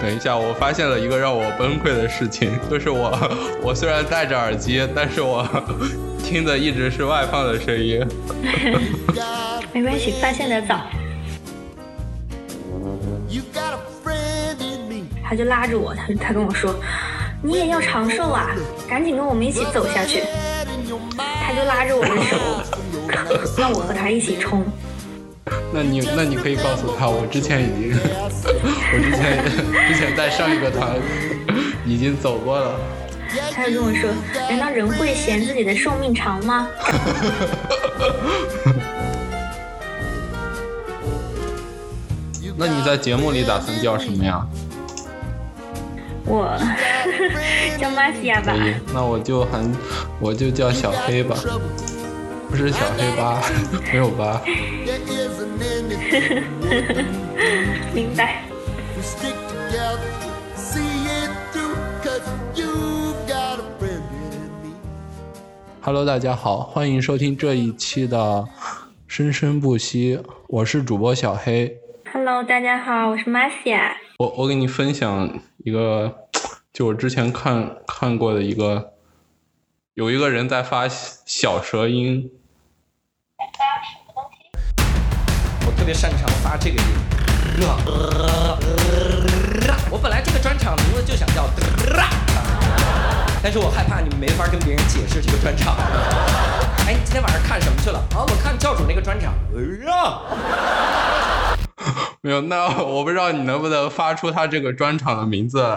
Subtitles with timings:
[0.00, 3.12] 等一下，我发现了一个让我崩溃的事情， 就是我
[3.62, 5.46] 我虽然戴着耳机，但是我
[6.22, 8.00] 听的一直是外放的声音。
[9.72, 10.80] 没关系，发现的早。
[15.22, 16.74] 他就拉着我，他他跟我说
[17.40, 18.50] ：“你也要长寿啊，
[18.88, 20.24] 赶紧跟我们一起走下去。”
[21.16, 22.36] 他就拉着我的手，
[23.56, 24.64] 让我和他一起冲。
[25.72, 27.94] 那你那你可以告诉他，我之前已经，
[28.92, 29.44] 我之前
[29.88, 30.98] 之前在上一个团
[31.86, 32.74] 已经走过了。
[33.54, 34.10] 他就跟我说
[34.50, 36.66] ：“难道人会嫌自己的寿命长吗？”
[42.56, 44.44] 那你在节目里打算叫什么呀？
[46.26, 46.58] 我
[47.80, 48.52] 叫玛西亚吧。
[48.92, 49.72] 那我就喊，
[50.18, 51.36] 我就叫小黑吧。
[52.50, 53.40] 不是小黑吧？
[53.92, 54.42] 没有吧？
[57.94, 58.42] 明白。
[65.80, 68.18] Hello，大家好，欢迎收听这一期的
[69.06, 70.16] 《生生不息》，
[70.48, 71.78] 我是主播小黑。
[72.12, 73.96] Hello，大家好，我是玛西亚。
[74.18, 76.12] 我我给你分享一个，
[76.74, 78.94] 就我之前看看过的一个，
[79.94, 82.28] 有一个人在发小舌音。
[85.90, 86.84] 别擅长发这个音。
[89.90, 91.50] 我本来这个专场名字就想叫，
[93.42, 95.76] 但是我害怕你们没法跟别人解释这个专场。
[96.86, 97.98] 哎，今天晚上看什么去了？
[98.14, 99.34] 啊，我看教主那个专场。
[102.20, 105.76] 没有，那我不知道你能不能发出他这个专场的名字。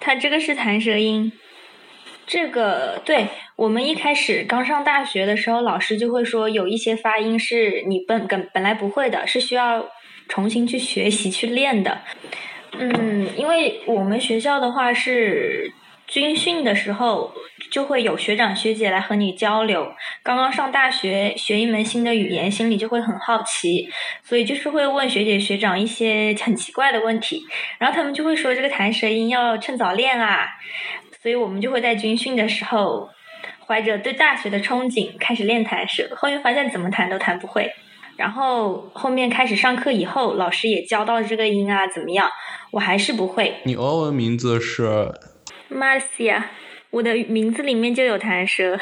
[0.00, 1.30] 他这个是弹舌音。
[2.26, 3.28] 这个对
[3.58, 9.84] 我们一开始刚上大学的时候，老师就会说有一些发音是你本本本来不会的，是需要
[10.28, 12.02] 重新去学习去练的。
[12.78, 15.72] 嗯，因为我们学校的话是
[16.06, 17.32] 军训的时候
[17.72, 19.92] 就会有学长学姐来和你交流。
[20.22, 23.88] 刚刚上大学学一门新的语言，心里就会很好奇，
[24.22, 27.42] 所以就是会问学姐学长一些很奇怪的问题，
[27.80, 30.46] 然后他们就会说这个弹舌音要趁早练啊。
[31.20, 33.08] 所以我们就会在军训的时候，
[33.68, 37.70] 怀着对大学的憧憬开始练弹舌，后面发现怎么弹都弹不会。
[38.16, 42.30] 然后后面开始上课以后，老师也教到这个音啊，怎么样？
[42.72, 43.56] 我还是不会。
[43.64, 45.12] 你俄文名字是
[45.70, 46.42] ？Marcia，
[46.90, 48.78] 我的名字里面就有弹舌。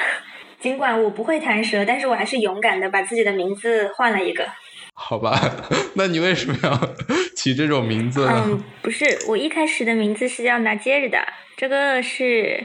[0.60, 4.46] 尽管我不会弹舌，但是我还是勇敢的把自己的名字换了一个。
[4.94, 5.38] 好吧，
[5.94, 6.94] 那你为什么要
[7.36, 8.42] 起这种名字呢？
[8.46, 11.18] 嗯，不是，我一开始的名字是叫娜杰日的，
[11.58, 12.64] 这个是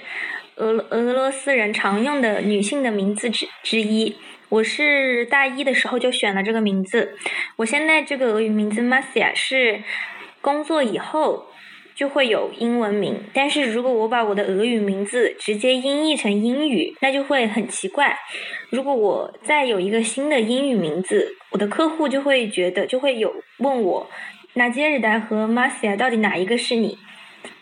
[0.62, 4.16] 俄俄罗斯人常用的女性的名字之之一。
[4.50, 7.18] 我是大一的时候就选了这个名字。
[7.56, 9.82] 我现在这个俄语名字 Marcia 是
[10.40, 11.48] 工作以后。
[11.94, 18.18] 就会有英文名，但是如果我把我的俄语名字直接音译成英语，那就会很奇怪。
[18.72, 24.10] 如果我再有一个新的英语名字，我的客户就会觉得，就会有问我，
[24.54, 26.98] 那杰日达和 Marcia 到底哪一个是你？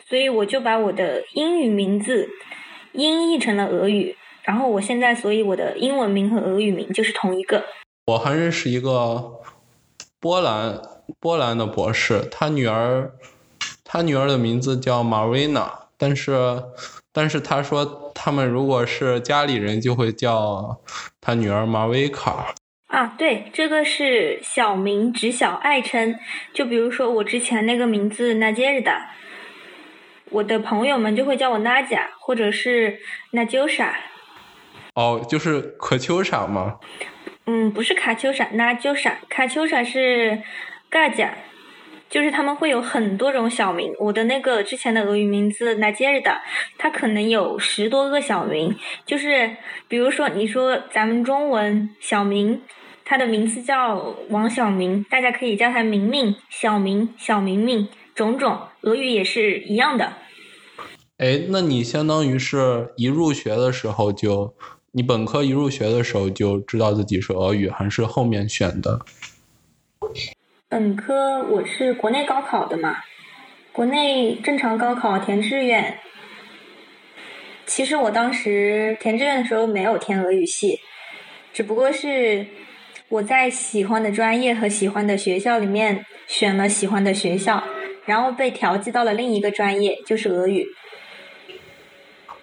[0.07, 2.29] 所以我就把我的英语名字
[2.99, 7.63] 音译成了俄语，然后我现在，所以我的英文名和俄语名就是同一个。
[8.05, 9.39] 我还认识一个
[10.19, 10.81] 波兰
[11.19, 13.11] 波兰的博士，他女儿。
[13.91, 15.67] 他女儿的名字叫 Marina，
[15.97, 16.61] 但是，
[17.11, 20.79] 但是他说他们如果是家里人就会叫
[21.19, 22.53] 他女儿玛维卡。
[22.85, 26.15] 啊，对，这个是小名，只小爱称。
[26.53, 28.83] 就比如说我之前那个名字 Nadia，
[30.29, 32.99] 我的朋友们就会叫我 Nadia，或者是
[33.33, 33.91] Najosha。
[34.95, 36.79] 哦，就是可秋莎吗？
[37.45, 40.41] 嗯，不是卡秋莎，Najosha，卡秋莎是
[40.91, 41.29] Gaja。
[42.09, 46.41] 就是他们会有很多种小名，我的那个之前的俄语名字 a j e 的，
[46.75, 48.75] 它可能有十多个小名。
[49.05, 49.57] 就是
[49.87, 52.63] 比如说，你说咱们中文小明，
[53.05, 57.87] 他的名字叫王小明，大家可以叫他明明、小明、小明明，
[58.19, 58.59] 种种。
[58.81, 60.11] 俄语也是一样的。
[61.17, 64.53] 哎，那你相当于是一入学的时候就，
[64.91, 68.99] 你本科一入学的时候就知道自己是俄语，还是后面选的？
[70.67, 72.97] 本科我是国内高考的嘛，
[73.71, 75.97] 国内正常高考填志愿。
[77.65, 80.79] 其实我当时填志愿的时候没有填俄语系，
[81.53, 82.45] 只不过是
[83.07, 87.63] 我在喜欢的专业和喜欢的学校里面选了喜欢的学校，
[88.05, 90.67] 然后被调剂到了另一个专业，就是俄语。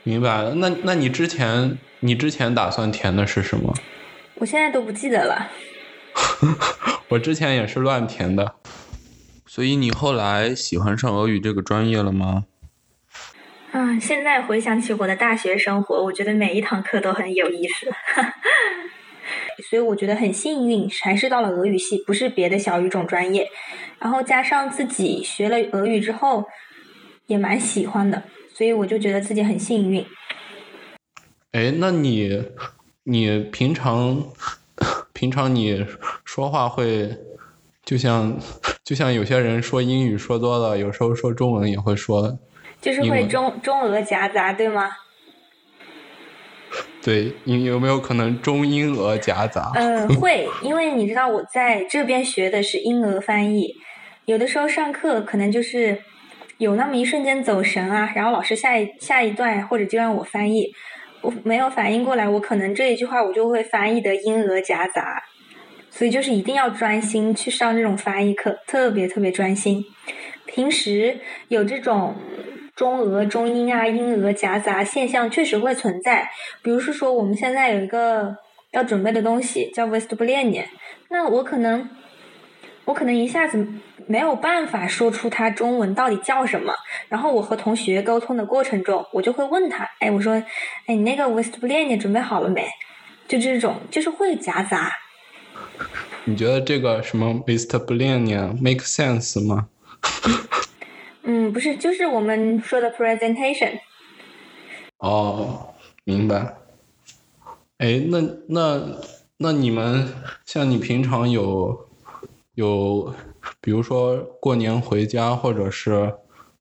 [0.03, 3.75] 明白了，那那你之前你之前打算填的是什么？
[4.37, 5.51] 我现在都不记得了。
[7.09, 8.55] 我之前也是乱填的，
[9.47, 12.45] 所以你后来喜欢上俄语这个专业了吗？
[13.73, 17.91] 嗯，现在回想起我的大学生活，我觉得每一堂课都很有意思，
[19.69, 23.51] 所以我觉得很幸运，还是到了俄语系，不是别的小语种专业。
[23.99, 26.45] 然后加上自己学了俄语之后，
[27.27, 28.23] 也蛮喜欢的，
[28.55, 30.05] 所以我就觉得自己很幸运。
[31.53, 32.45] 哎，那你
[33.05, 34.23] 你平常
[35.13, 35.87] 平常你
[36.25, 37.17] 说话会
[37.85, 38.39] 就像
[38.85, 42.39] 就像有些人说英语说多了，有时候说中文也会说，
[42.81, 44.91] 就是会中中俄夹杂，对吗？
[47.07, 49.71] 对，你有没有可能中英俄夹杂？
[49.77, 53.77] 嗯，会，因为你知道我在这边学的是英俄翻译，
[54.25, 55.99] 有的时候上课可能就是
[56.59, 60.73] 有那么一瞬间走神啊，然后老师下一下一段或者就让我翻译，
[61.21, 65.23] 我没有反应过来，我可能这一句话我就会翻译的英俄夹杂，
[65.89, 69.85] 所以就是一定要专心去上这种翻译课，特别特别专心。
[70.45, 72.17] 平时有这种。
[72.77, 76.31] 中俄、中英啊、英俄夹杂现象确实会存在。
[76.63, 78.37] 比如是说，我们现在有一个
[78.73, 80.69] 要准备的东西叫 West b l e n i
[81.09, 81.89] 那我可能，
[82.85, 83.67] 我可能一下子
[84.07, 86.75] 没有办法说出它中文到底叫什么。
[87.09, 90.35] 然后我和同学沟通的过程中，我就会问他：“哎，我说，
[90.87, 92.69] 哎，你那个 West b l e n i 准备好了没？”
[93.27, 94.93] 就这种，就是会夹杂。
[96.25, 99.69] 你觉得这个什么 West b l e n i make sense 吗？
[101.29, 103.81] 嗯，不是，就是我们说的 presentation。
[104.99, 105.75] 哦，
[106.05, 106.55] 明白。
[107.79, 108.81] 哎，那那
[109.37, 110.09] 那你们
[110.45, 111.89] 像你平常有
[112.55, 113.13] 有，
[113.61, 116.15] 比如说过年回家，或者是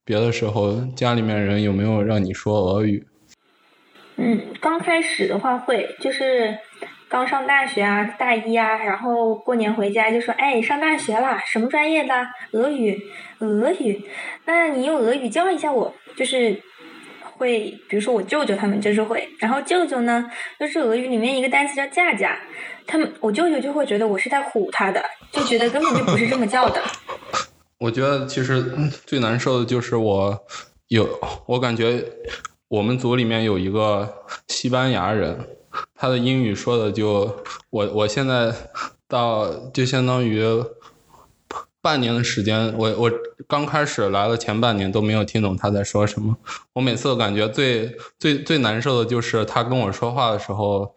[0.03, 3.05] 别的时候，家里面人有没有让你说俄语？
[4.17, 6.57] 嗯，刚开始的话会，就是。
[7.07, 12.13] 刚上大学啊，大一啊，然后过年回家就说：“哎，上大学啦，什么专业的？
[12.51, 12.99] 俄语，
[13.39, 14.03] 俄语。
[14.45, 16.59] 那你用俄语教一下我，就是
[17.37, 20.29] 会，比如说我舅舅他们就是会，然后舅舅呢，
[20.59, 22.37] 就是俄语里面一个单词叫嫁嫁，
[22.87, 26.81] 他们我舅舅就会觉得我是在唬他的，就觉得根本就不是这么叫的。
[27.77, 28.63] 我觉得其实
[29.05, 30.37] 最难受的就是我
[30.87, 31.07] 有，
[31.45, 32.03] 我感觉
[32.67, 35.54] 我们组里面有一个西班牙人。
[35.95, 38.53] 他的英语说的就我我现在
[39.07, 40.43] 到就相当于
[41.81, 43.11] 半年的时间，我我
[43.47, 46.35] 刚开始来了前半年都没有听懂他在说什么。
[46.73, 50.95] 我每次都感觉最最最难受的就是他跟我说话的时候，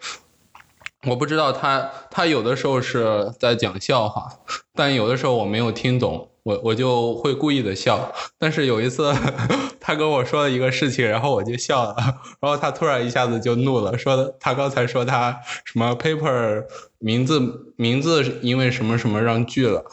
[1.07, 4.29] 我不知道他他有的时候是在讲笑话，
[4.75, 6.29] 但有的时候我没有听懂。
[6.45, 9.15] 我我就会故意的笑，但是有一次
[9.79, 11.95] 他跟我说了一个事情，然后我就笑了，
[12.41, 16.65] 然后他突然一下子就怒了，说他刚才说他什么 paper
[16.99, 19.85] 名字名字因为什么什么让拒了，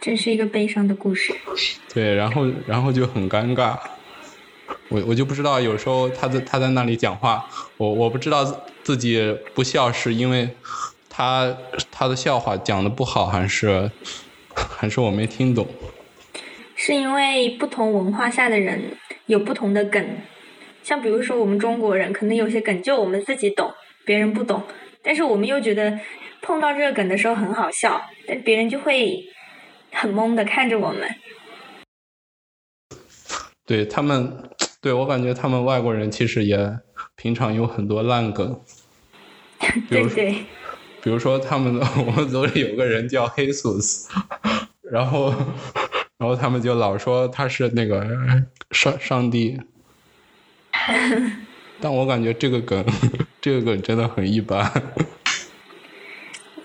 [0.00, 1.34] 这是一个悲伤的故事。
[1.92, 3.76] 对，然后然后就很尴尬，
[4.88, 7.44] 我我就不知道有时候他在他在那里讲话，
[7.76, 8.44] 我我不知道
[8.84, 10.50] 自己不笑是因为
[11.10, 11.56] 他
[11.90, 13.90] 他的笑话讲的不好还是。
[14.76, 15.66] 还是我没听懂，
[16.76, 18.96] 是因为不同文化下的人
[19.26, 20.00] 有不同的梗，
[20.84, 24.62] 像比如说我们中国人可能有些梗就我们自己懂，别人不懂，
[25.02, 25.98] 但是我们又觉得
[26.40, 29.24] 碰到这个梗的时候很好笑，但别人就会
[29.90, 31.12] 很懵的看着我们。
[33.66, 36.78] 对他们，对我感觉他们外国人其实也
[37.16, 38.60] 平常有很多烂梗，
[39.90, 40.44] 对对。
[41.02, 44.08] 比如说，他们的 我们组里有个人叫黑素斯，
[44.90, 45.34] 然后，
[46.16, 48.06] 然后他们就老说他是那个
[48.70, 49.60] 上上帝，
[51.78, 52.82] 但我感觉这个梗，
[53.38, 54.72] 这个梗真的很一般，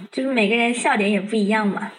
[0.09, 1.91] 就是每个人笑点也不一样嘛。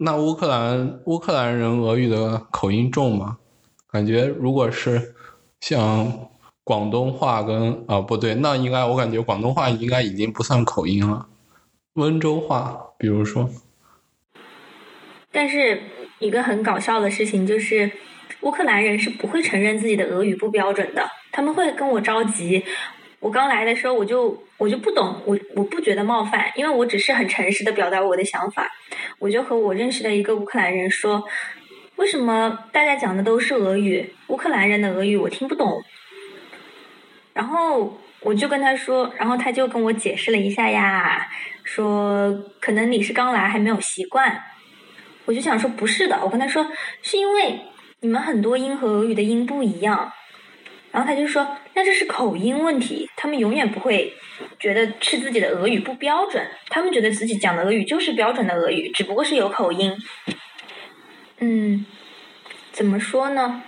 [0.00, 3.38] 那乌克兰乌克兰人俄语的口音重吗？
[3.92, 5.14] 感觉如果是
[5.60, 6.28] 像。
[6.66, 11.28] 广东话跟啊不对，那应该我感觉广东话应该已经不算口音了。
[11.92, 13.48] 温州话，比如说。
[15.30, 15.80] 但是
[16.18, 17.88] 一个很搞笑的事情就是，
[18.40, 22.64] 乌克兰人是不会承认自己的俄语不标准的，他们会跟我着急。
[23.20, 28.68] 我刚来的时候，我就我就不懂，我我不觉得冒犯，因为我只是很诚实的表达我的想法。
[29.20, 31.22] 我就和我认识的一个乌克兰人说，
[31.94, 35.80] 为什么大家讲的都是俄语，乌克兰人的俄语我听不懂。
[37.36, 41.28] 然后我就跟他说，然后他就跟我解释了一下呀，
[41.64, 44.42] 说可能你是刚来还没有习惯。
[45.26, 46.66] 我就想说不是的，我跟他说
[47.02, 47.60] 是因为
[48.00, 50.10] 你们很多音和俄语的音不一样。
[50.90, 54.14] 然后他就说那这是口音问题，他们永远不会
[54.58, 59.94] 觉得是自己的俄语不标准，他们觉得自己讲的俄语就是标准的俄语，只不过是有口音。
[61.40, 61.84] 嗯，
[62.72, 63.62] 怎么说呢？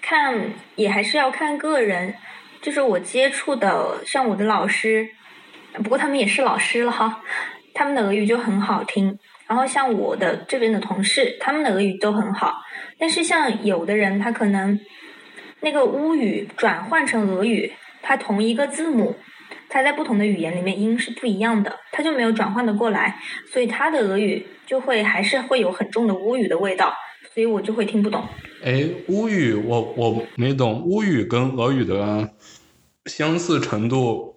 [0.00, 2.14] 看也还是要看个人，
[2.64, 5.06] 就是我接触的，像我的老师，
[5.74, 7.20] 不过他们也是老师了哈，
[7.74, 9.18] 他们的俄语就很好听。
[9.46, 12.54] 然后像我的这边的同事，他们的俄语都很好。
[12.98, 14.80] 但是像有的人，他可能
[15.60, 19.14] 那个乌语转换成俄语，它同一个字母，
[19.68, 23.20] 它在不同的语言里面音是不一样的，它就没有转换的过来，
[23.52, 26.94] 所以他的俄语就会还是会有很重的乌语的味道，
[27.34, 28.26] 所以我就会听不懂。
[28.64, 32.30] 哎，乌语我我没懂，乌语跟俄语的
[33.06, 34.34] 相似程度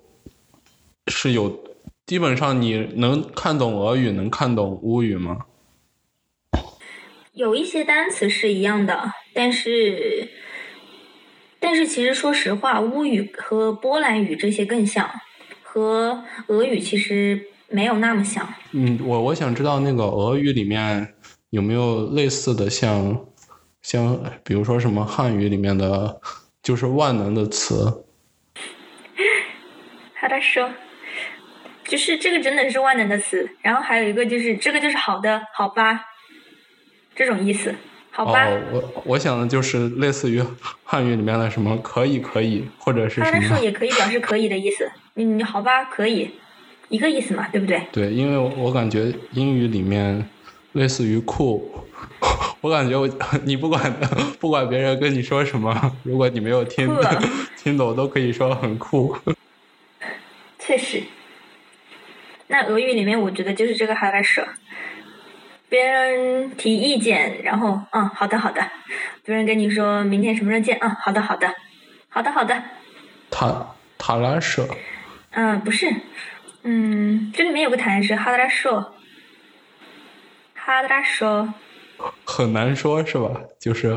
[1.08, 1.64] 是有，
[2.06, 5.46] 基本上你能看懂俄语，能看懂乌语吗？
[7.34, 10.30] 有一些单词是一样的，但是
[11.60, 15.10] 但是其实说实话，乌语和波兰语这些更像，
[15.64, 18.48] 和俄语其实没有那么像。
[18.72, 21.16] 嗯，我我想知道那个俄语里面
[21.52, 23.26] 有没有类似的像。
[23.82, 26.20] 像比如说什么汉语里面的，
[26.62, 28.04] 就是万能的词。
[30.28, 30.70] 好的说，
[31.86, 33.50] 就是这个真的是万能的词。
[33.62, 36.02] 然后还有一个就是这个就是好的，好吧，
[37.16, 37.74] 这种意思，
[38.12, 38.46] 好吧。
[38.46, 40.44] 哦，我我想的就是类似于
[40.84, 43.42] 汉语里面的什么可以可以，或者是什么。
[43.42, 44.92] 说也可以表示可以的意思。
[45.14, 46.30] 你你好吧，可以，
[46.90, 47.82] 一个意思嘛，对不对？
[47.94, 50.28] 对，因为我感觉英语里面
[50.74, 51.86] 类似于酷。
[52.60, 53.08] 我感觉我
[53.46, 53.98] 你不管
[54.42, 56.86] 不管别人跟你说什么，如果你没有听
[57.56, 59.16] 听懂，都可以说很酷。
[60.68, 61.02] 确实，
[62.48, 64.46] 那俄语里面我觉得就是这个哈拉舍，
[65.70, 68.70] 别人提意见，然后嗯好的好的，
[69.24, 71.56] 别人跟你说明天什么时候见，嗯好的好的，
[72.10, 72.62] 好的好的。
[73.32, 74.68] 塔塔拉舍。
[75.30, 75.90] 嗯不是，
[76.64, 78.94] 嗯这里面有个塔是哈拉舍，
[80.54, 81.54] 哈拉舍。
[82.26, 83.42] 很难说，是吧？
[83.58, 83.88] 就是，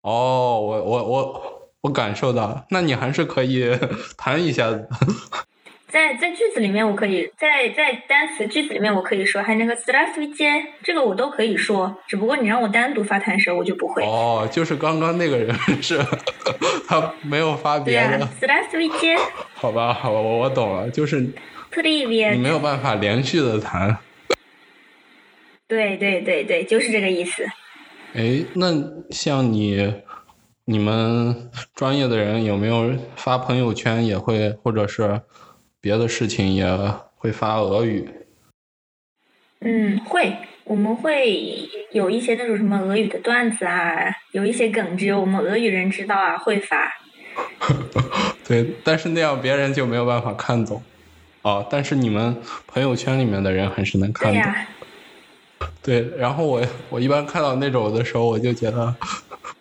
[0.00, 3.70] 哦，我我我我感受到了，那你还是可以
[4.16, 4.70] 谈一下。
[5.88, 14.04] 在在句子里面，我可以在在单词句子里面我可以说，还有那个 s r a s v i j 这个我都可以说，只不过你让我单独发弹舌，我就不会。
[14.04, 15.98] 哦，就是刚刚那个人是，
[16.86, 18.24] 他没有发别的。
[18.38, 19.16] s r a s v i j
[19.54, 21.32] 好吧，好，我我懂了，就是你
[22.38, 23.98] 没有办法连续的弹。
[25.66, 27.44] 对对对对，就是这个意思。
[28.14, 28.72] 哎，那
[29.10, 29.92] 像你、
[30.70, 35.20] 你们专业的人有没有发朋友圈也会，或者是
[35.80, 36.64] 别的事情也
[37.16, 38.08] 会发俄语？
[39.62, 46.88] 嗯，会，我们会有一些那种什么俄语的段子啊，有一些梗只有我们俄语人知道啊，会发。
[48.46, 50.80] 对，但是那样别人就没有办法看懂。
[51.42, 54.42] 哦，但是你们朋友圈里面的人还是能看懂。
[55.82, 58.94] 对，然后我我一般看到那种的时候，我就觉得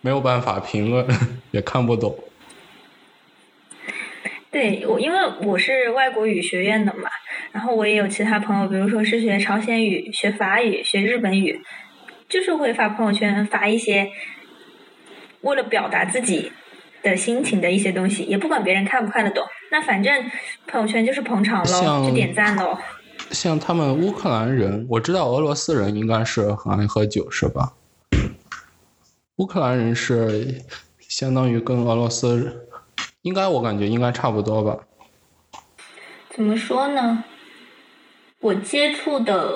[0.02, 1.06] 没有办法评论，
[1.52, 2.18] 也看不懂。
[4.52, 7.10] 对，我因为我是外国语学院的嘛，
[7.52, 11.62] 然后我也有其他朋友，比如说是学朝鲜语、学法语、学日本语，
[12.28, 14.10] 就是会发朋友圈发一些
[15.42, 16.52] 为了表达自己
[17.04, 20.32] 的心情的一些东西，也不管别人看不看得懂，那反正
[20.66, 22.76] 朋友圈就是捧场喽，就点赞喽。
[23.30, 27.74] 像他们乌克兰人，我知道俄罗斯人应该是很爱喝酒，是吧？
[29.40, 30.66] 乌克兰人是
[31.00, 32.68] 相当于跟俄罗斯，
[33.22, 34.78] 应该我感觉应该差不多吧？
[36.30, 37.24] 怎么说呢？
[38.42, 39.50] 我接触的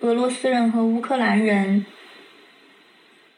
[0.00, 1.86] 俄罗斯人和乌克兰人，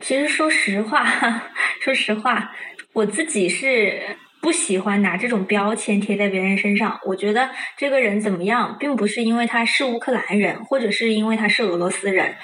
[0.00, 1.44] 其实说实话，
[1.80, 2.52] 说实话，
[2.92, 4.16] 我自己是。
[4.42, 6.98] 不喜欢拿这种标签贴在别人身上。
[7.04, 12.34] 我觉得这个人怎么样，并不是因为他是乌克兰人，或者是因为他是俄罗斯人。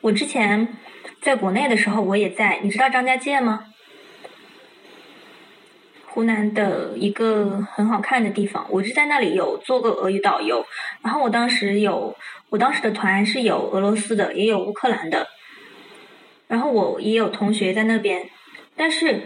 [0.00, 0.66] 我之前
[1.24, 2.60] 在国内的时候，我也在。
[2.62, 3.64] 你知道张家界吗？
[6.06, 10.66] 湖南的一个很好看的地方，我是在那里有做过俄语导游。
[11.00, 12.14] 然后我当时有，
[12.50, 15.26] 我当时的团是有俄罗斯的，也有乌克兰的。
[16.46, 18.28] 然后我也有同学在那边，
[18.76, 19.22] 但是。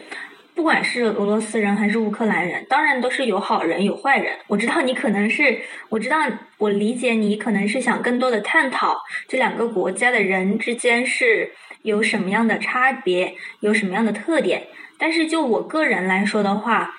[0.58, 4.36] 不管是俄罗斯人还是乌克兰人，当然都是有好人有坏人。
[4.48, 6.16] 我知道你可能是，我知道
[6.56, 8.96] 我理解你可能是想更多的探讨
[9.28, 14.66] 这两个国家的人之间是有什么样的差别，有什么样的特点。
[14.98, 16.92] 但是就我个人来说的话，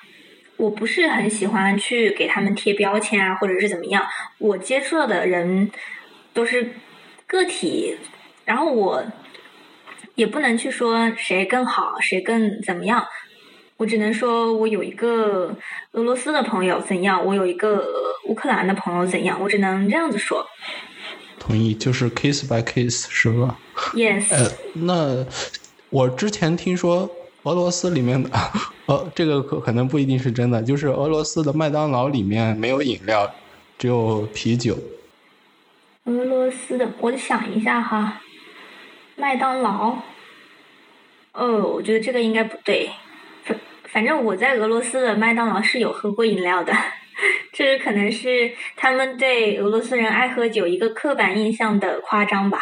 [0.55, 4.05] 我不是很喜欢去给他们贴标签啊，或者是怎么样。
[4.37, 5.69] 我接触到的人
[6.33, 6.75] 都是
[7.27, 7.97] 个体，
[8.45, 9.03] 然后我
[10.15, 13.05] 也不能去说谁更好，谁更怎么样。
[13.79, 15.55] 我只能说，我有一个
[15.93, 17.81] 俄罗斯的朋友怎样，我有一个
[18.25, 20.45] 乌克兰的朋友怎样，我只能这样子说。
[21.39, 23.57] 同意，就是 case by case 是吧
[23.93, 25.25] ？Yes，、呃，那
[25.89, 27.09] 我之前听说
[27.43, 28.29] 俄罗斯里面的，
[28.87, 33.33] 呃，这个可可能不一定是真的，就是俄罗斯的麦当劳里面没有饮料，
[33.77, 34.77] 只有啤酒。
[36.03, 38.21] 俄罗斯的，我想一下哈，
[39.15, 39.99] 麦当劳。
[41.31, 42.89] 哦，我觉得这个应该不对。
[43.91, 46.73] 反正我在俄罗斯的麦当劳是有喝过饮料的，
[47.51, 52.59] 这个可能是他们对俄罗斯人爱喝酒一个刻板印象的夸张吧。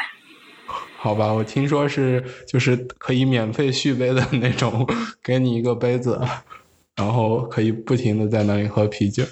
[0.97, 4.85] 好吧，我听说是就是可以免费续杯的那种，
[5.23, 6.19] 给你一个杯子，
[6.95, 9.23] 然后可以不停的在那里喝啤酒。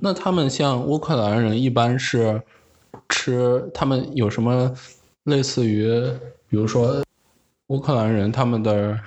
[0.00, 2.42] 那他们像乌克兰人一般是
[3.08, 4.74] 吃，他们有什么
[5.24, 5.88] 类似于，
[6.48, 7.02] 比如说
[7.68, 8.98] 乌克兰人他们的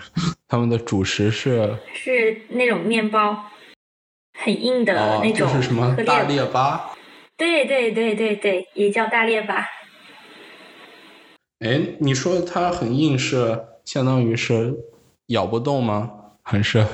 [0.47, 3.45] 他们的主食是是那种面包，
[4.37, 6.91] 很硬的哦，那种就是什么大列列巴。
[7.35, 9.67] 对对对对对，也叫大列巴。
[11.59, 14.75] 哎，你说它很硬是相当于是
[15.27, 16.11] 咬不动吗？
[16.43, 16.85] 还是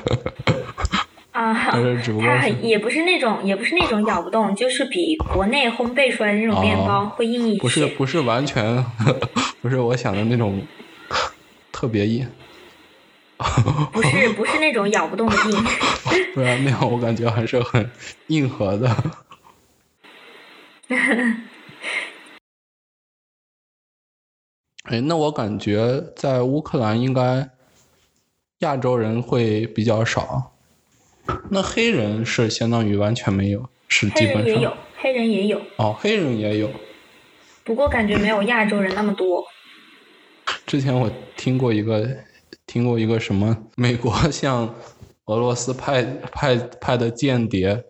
[1.32, 7.60] 啊，它很也不是那种，也不是那种咬不动，就是比国内烘焙出来的那种面包哦会硬一些。
[7.60, 8.82] 不是不是完全
[9.62, 10.62] 不是我想的那种
[11.78, 12.28] 特别硬？
[13.94, 15.64] 不是不是那种咬不动的硬。
[16.34, 17.88] 不然那样我感觉还是很
[18.28, 18.90] 硬核的。
[24.86, 27.48] 哎，那我感觉在乌克兰应该
[28.60, 30.56] 亚洲人会比较少，
[31.52, 36.72] 那黑人是相当于完全没有，是基本上人也有，黑人也有，哦，黑人也有。
[37.64, 39.46] 不过感觉没有亚洲人那么多。
[40.68, 42.06] 之前我听过一个，
[42.66, 44.76] 听过一个什么美国 向
[45.28, 47.82] 俄罗斯派派派的间谍，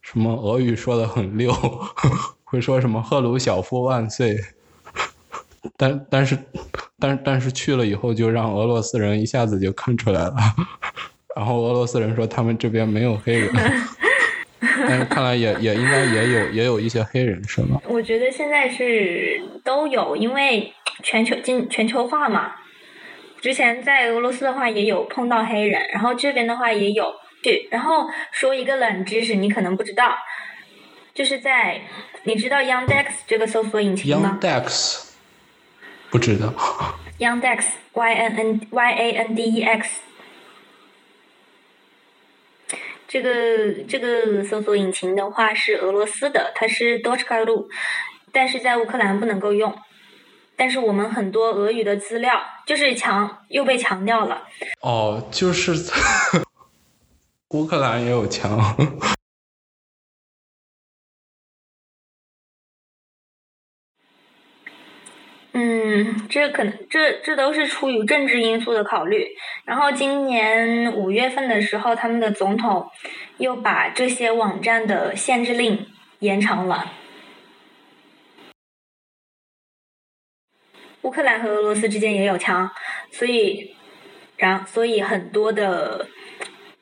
[0.00, 1.52] 什么俄语说的很溜，
[2.42, 4.40] 会说什么赫鲁晓夫万岁，
[5.76, 6.38] 但但是
[6.98, 10.34] 但但是去了以后就让俄罗斯人一下子就看出来了，
[11.36, 13.50] 然后俄罗斯人说他们这边没有黑人，
[14.88, 17.78] 但是看来也也应该也有也有一些黑人是吗？
[17.88, 22.54] 我觉得现在是都有，因为全球进全球化嘛。
[23.40, 27.12] 之前在俄罗斯的话也有碰到黑人，然后这边的话也有。
[27.42, 30.16] 对，然后说一个冷知识，你可能不知道，
[31.12, 31.80] 就是在
[32.22, 35.10] 你知道 Yandex 这个搜索引擎吗 Yandex
[36.08, 36.54] 不知道。
[37.18, 40.02] ？Yandex Y N N Y A N D E X
[43.08, 47.66] 这个这个搜索引擎的话是俄罗斯的，它是 Dochkalu，
[48.30, 49.76] 但是在乌克兰不能够用。
[50.56, 54.42] 但是我们很多俄语的资料就是强又被强调了。
[54.80, 55.72] 哦，就是
[57.50, 58.58] 乌克兰也有强。
[65.54, 69.26] 嗯，这可能这这都是出于政治因素的考虑。
[69.66, 72.90] 然后今年五月份的时候，他们的总统
[73.36, 75.86] 又把这些网站的限制令
[76.20, 76.92] 延长了。
[81.02, 82.70] 乌克兰和俄罗斯之间也有墙，
[83.10, 83.74] 所以，
[84.36, 86.06] 然所以很多的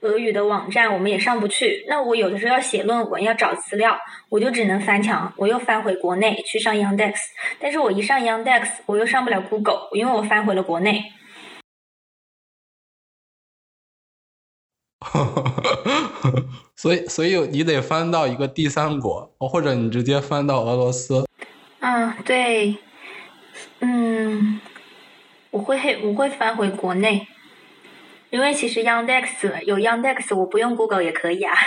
[0.01, 1.85] 俄语的网站我们也上不去。
[1.89, 7.15] 那我有的时候要写论文，要找资料，我就只能翻墙，我又翻回国内去上 Yandex。
[7.59, 11.03] 但是我一上 Yandex，我又上不了 Google，因为我翻回了国内。
[16.77, 21.27] 所以，所以你得翻到一个第三国，或者你直接翻到俄罗斯。
[21.81, 22.77] 嗯，对，
[23.81, 24.61] 嗯，
[25.51, 27.27] 我会我会翻回国内，
[28.31, 31.55] 因为其实 Yandex 有 Yandex，我不用 Google 也可以啊。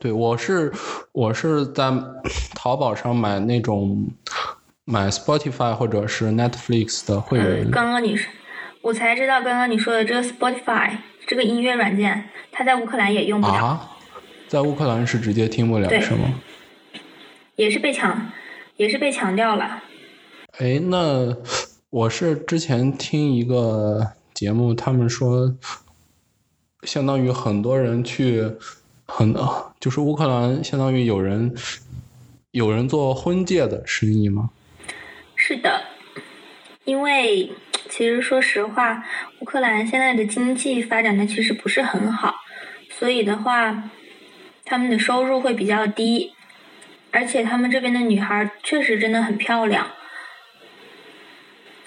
[0.00, 0.72] 对，我是
[1.12, 1.92] 我是在
[2.54, 4.08] 淘宝上买那种
[4.84, 7.70] 买 Spotify 或者是 Netflix 的会呃员。
[7.70, 8.30] 刚刚你说，
[8.82, 13.90] 我才知道刚刚你说的这个 Spotify 这个音乐软件，它在乌克兰也用不了，啊，
[14.46, 16.32] 在乌克兰是直接听不了是吗？
[17.58, 18.30] 也是被强，
[18.76, 19.82] 也是被强调了。
[20.58, 21.36] 哎，那
[21.90, 25.52] 我是之前听一个节目，他们说，
[26.84, 28.48] 相当于很多人去，
[29.06, 29.34] 很
[29.80, 31.52] 就是乌克兰，相当于有人
[32.52, 34.50] 有人做婚介的生意吗？
[35.34, 35.82] 是的，
[36.84, 37.50] 因为
[37.88, 39.04] 其实说实话，
[39.40, 42.36] 乌克兰现在的经济发展的其实不是很好，
[42.88, 43.90] 所以的话，
[44.64, 46.34] 他们的收入会比较低，
[47.10, 49.90] 而且他们这边的女孩确实真的很漂亮，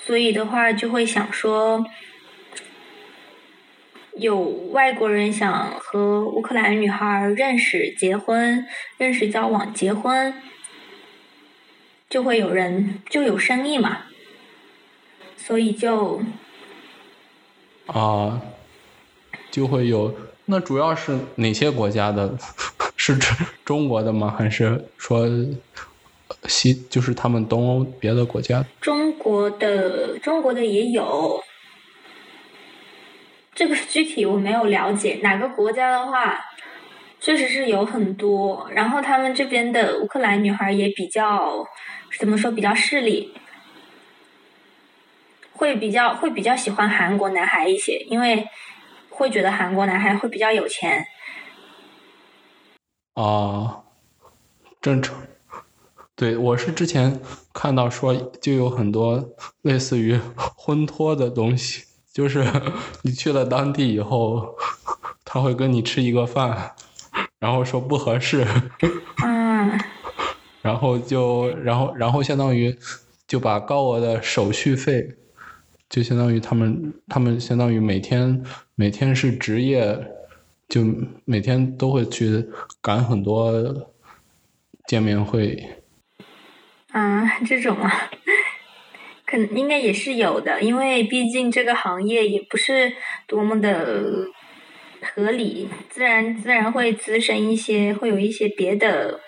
[0.03, 1.85] 所以的话就会想说，
[4.17, 4.39] 有
[4.71, 8.65] 外国人想和乌克兰女孩认识、结婚、
[8.97, 10.33] 认识、交往、结婚，
[12.09, 14.05] 就会有人就有生意嘛，
[15.37, 16.21] 所以就
[17.85, 18.41] 啊，
[19.49, 20.15] 就会有。
[20.45, 22.37] 那主要是哪些国家的？
[23.03, 23.33] 是指
[23.65, 24.35] 中国的吗？
[24.37, 25.27] 还是说
[26.45, 28.63] 西就是他们东欧别的国家？
[28.79, 31.43] 中国的中国的也有。
[33.55, 36.39] 这个具体我没有了解，哪个国家的话，
[37.19, 38.69] 确实是有很多。
[38.71, 41.65] 然后他们这边的乌克兰女孩也比较，
[42.19, 43.33] 怎么说比较势利，
[45.53, 48.47] 会比较会比较喜欢韩国男孩一些，因为
[49.09, 51.03] 会觉得韩国男孩会比较有钱。
[53.13, 53.83] 啊，
[54.81, 55.15] 正常。
[56.15, 57.19] 对，我是之前
[57.53, 60.19] 看到说，就有很多类似于
[60.55, 61.85] 婚托的东西。
[62.13, 62.45] 就是
[63.03, 64.55] 你去了当地以后，
[65.23, 66.75] 他会跟你吃一个饭，
[67.39, 68.45] 然后说不合适，
[69.25, 69.79] 嗯，
[70.61, 72.77] 然后就然后然后相当于
[73.25, 75.15] 就把高额的手续费，
[75.89, 78.43] 就相当于他们他们相当于每天
[78.75, 80.11] 每天是职业，
[80.71, 80.81] 就
[81.25, 82.47] 每天都会去
[82.81, 83.51] 赶很多
[84.87, 85.83] 见面会，
[86.93, 88.09] 啊，这种啊。
[89.27, 92.93] 可能应该也是有的，因为毕竟这个行业也不是
[93.27, 94.27] 多么的
[95.01, 99.19] 合理，自然自然会滋生一些，会有一些别的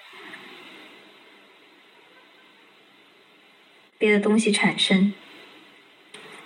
[3.97, 5.13] 别的东西产生。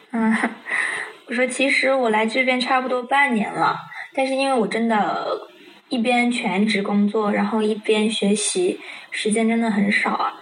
[0.10, 0.36] 嗯，
[1.28, 3.78] 我说其实我来这边差不多半年了，
[4.18, 5.48] 但是因为我真的，
[5.88, 10.34] 一边全职工作，然后一边学习，时间真的很少啊。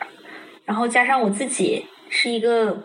[0.64, 2.82] 然后加上我自己是一个。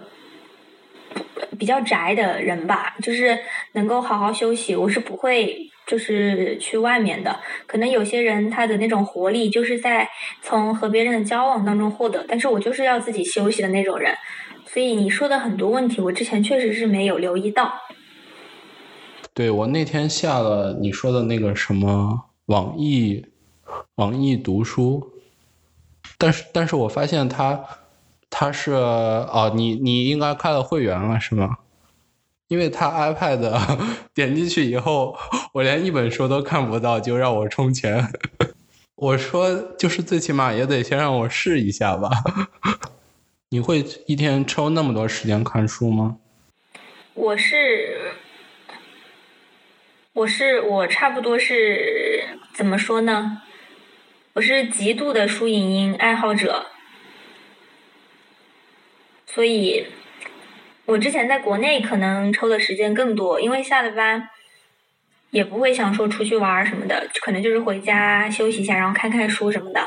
[1.59, 3.39] 比较宅的人吧，就是
[3.73, 4.75] 能够好好休息。
[4.75, 7.39] 我是不会就是去外面的。
[7.67, 10.09] 可能有些人他的那种活力就是在
[10.41, 14.15] 从和别人的交往当中获得，但是我就是要自己休息的那种人。
[14.65, 17.75] 所以你说的很多问题，我之前确实是没有留意到。
[19.35, 23.25] 对我那天下了你说的那个什么网易
[23.97, 25.13] 网易读书，
[26.19, 27.65] 但是但是我发现他。
[28.33, 31.59] 他是哦，你你应该开了会员了是吗？
[32.47, 33.41] 因为他 iPad
[34.15, 35.17] 点进去以后，
[35.53, 38.09] 我连一本书都看不到，就让我充钱。
[38.95, 42.09] 我说就是最起码也得先让我试一下吧。
[43.51, 46.17] 你会一天抽那么多时间看书吗？
[47.15, 48.13] 我是，
[50.21, 53.41] 我是我差不多是怎么说呢？
[54.35, 56.67] 我是极度的书影音爱好者。
[59.27, 59.87] 所以，
[60.85, 64.29] 我之前在国内可能抽的时间更多，因为下了班
[65.31, 69.81] 也不会想说出去玩什么的，可能就是回家休息一下，然后看看书什么的。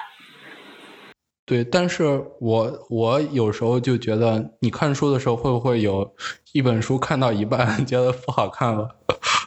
[1.45, 2.05] 对，但是
[2.39, 6.15] 我我有时候就觉得，你看书的时候会不会有
[6.53, 8.95] 一本书看到一半 觉得不好看了？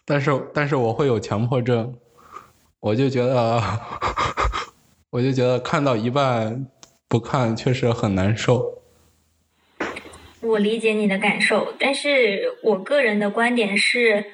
[0.06, 1.94] 但是但是我会有强迫症，
[2.78, 3.60] 我就觉得
[5.10, 6.66] 我就觉得看到一半
[7.08, 8.82] 不看确实很难受。
[10.40, 14.26] 我理解你的感受，但是我个人的观点是，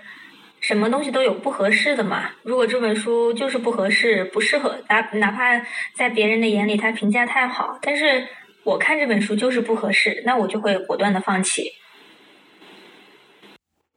[0.60, 2.32] 什么东西都有不合适的嘛。
[2.42, 5.64] 如果这本书就是不合适、不适合，哪哪怕
[5.96, 8.28] 在别人的眼里它评价太好，但是
[8.62, 11.72] 我看这本书就是不合适，那我就会果断的放弃。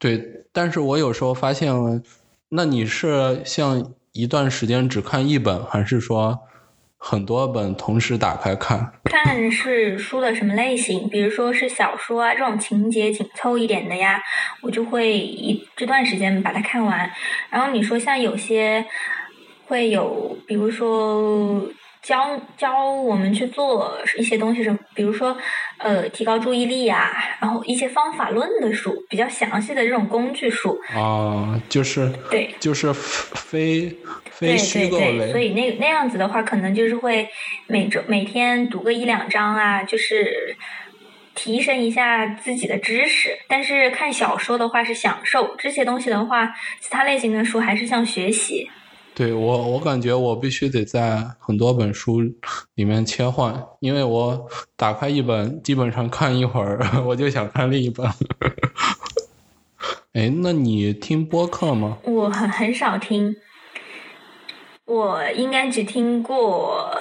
[0.05, 1.73] 对，但是我有时候发现，
[2.49, 6.41] 那你是像一段时间只看一本，还是说？
[6.99, 14.21] 很多本同时打开看，看是书的什么类型，比如说是小说啊，这种情节紧凑一点的呀，
[14.61, 17.09] 我就会一这段时间把它看完。
[17.49, 18.85] 然后你说像有些
[19.65, 21.67] 会有，比如说。
[22.05, 25.35] 教教我们去做一些东西，什么，比如说，
[25.79, 30.79] 呃，提高注意力呀，然后一些方法论的书，比较详细的这种工具书。
[30.93, 33.91] 啊，就是对，就是非
[34.29, 35.31] 非虚构类。
[35.31, 37.27] 所以那那样子的话，可能就是会
[37.65, 40.55] 每周每天读个一两章啊，就是
[41.33, 43.35] 提升一下自己的知识。
[43.47, 48.69] 但是看小说的话是享受，这些东西的话，其他类型的书还是像学习。
[49.15, 52.21] 对我，我感觉我必须得在很多本书
[52.73, 58.05] 里面切换，因为我打开一本，基本上看一会儿， 我就想看另一本。
[60.11, 61.97] 哎，那你听播客吗？
[62.03, 63.33] 我很很少听，
[64.83, 66.91] 我应该只听过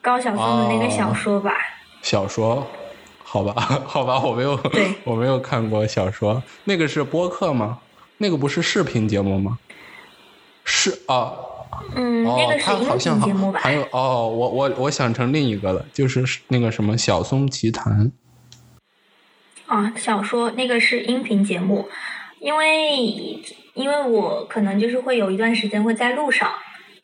[0.00, 1.52] 高晓松的那个小说吧。
[2.00, 2.66] 小说，
[3.22, 3.52] 好吧，
[3.84, 4.58] 好吧，我没有，
[5.04, 6.42] 我没有看过小说。
[6.64, 7.80] 那个是播客吗？
[8.16, 9.58] 那个不是视频节目吗？
[10.68, 11.32] 是啊，
[11.94, 13.60] 嗯，那哦个，是音频节目吧？
[13.62, 18.10] 还有哦，我我我想成另一个了，就是那个什么小松奇谈。
[19.66, 21.88] 啊，小说那个是音频节目，
[22.40, 23.40] 因为
[23.74, 26.50] 因为我可能就是会有一段时间会在路上，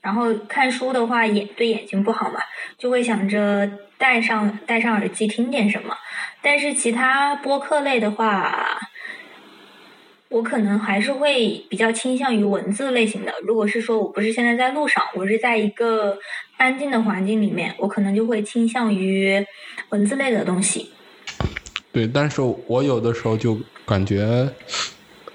[0.01, 2.41] 然后看书的话眼对眼睛不好嘛，
[2.77, 5.97] 就会想着戴上戴上耳机听点什么。
[6.41, 8.81] 但是其他播客类的话，
[10.33, 13.33] 我可能还是会比较倾向于文字类型的。
[13.43, 16.19] 如果是说我不是现在在路上，我是在一个
[16.57, 19.45] 安静的环境里面，我可能就会倾向于
[19.91, 20.91] 文字类的东西。
[21.93, 24.49] 对，但是我有的时候就感觉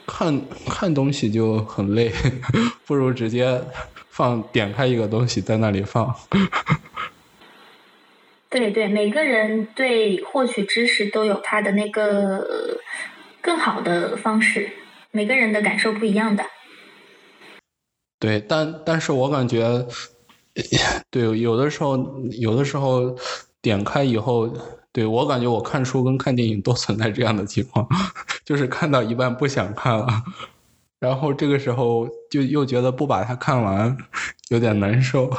[0.07, 2.11] 看看东西就很累，
[2.87, 3.61] 不如直接
[4.09, 6.11] 放点开一个东西在那里放。
[8.49, 12.77] 对对，每个人对获取知识都有他的那个呃
[13.41, 14.69] 更好的方式，
[15.17, 16.43] 每个人的感受不一样的。
[18.19, 19.87] 对，但但是我感觉，
[21.09, 21.97] 对，有的时候
[22.39, 23.17] 有的时候
[23.59, 24.47] 点开以后，
[24.91, 27.87] 对我感觉我看书跟看电影都存在这样的情况，
[28.45, 30.07] 就是看到一半不想看了，
[30.99, 33.97] 然后这个时候就又觉得不把它看完
[34.49, 35.31] 有点难受。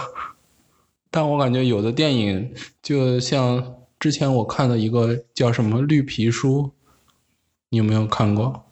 [1.08, 6.62] 但我感觉有的电影，就像之前我看的一个叫什么《绿皮书》，
[7.68, 8.64] 你有没有看过？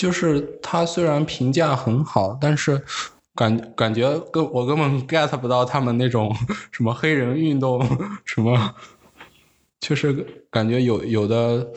[0.00, 2.82] 就是它虽然评价很好，但是
[3.34, 6.34] 感感觉根我根本 get 不到他们那种
[6.72, 7.86] 什么黑人运动
[8.24, 8.74] 什么，
[9.78, 11.68] 就是感觉有有的，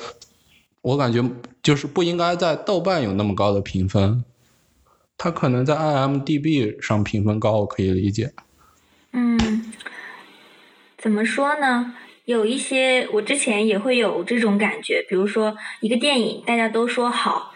[0.81, 1.21] 我感觉
[1.61, 4.23] 就是不应该在豆瓣有那么高的评分，
[5.17, 8.31] 它可能在 IMDB 上评分高，我可以理解。
[9.11, 9.37] 嗯，
[10.97, 11.93] 怎么说呢？
[12.23, 17.52] 有一些我之前也会有这种感觉，比如说一个电影大家都说好，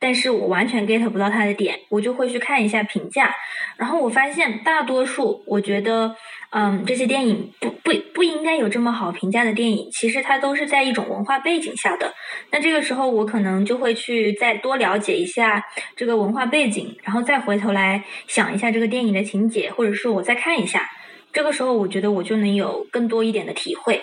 [0.00, 3.32] 但是我完全 get 不到它的点，我就会去看一下评价，
[3.76, 6.16] 然后我发现大多数我觉得，
[6.50, 12.14] 嗯，这些电影不不不应该有这么好评价的电影，其实它都是在一种文化背景下的。
[12.50, 15.62] 那这个时候我可能就会去再多了解一下
[15.94, 20.90] 这个文化背景，然后再回头来想一下这个电影的情节，或者是我再看一下。
[21.32, 24.00] 这个时候，我觉得我就能有更多一点的体会，